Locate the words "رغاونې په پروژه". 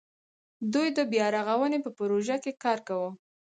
1.35-2.35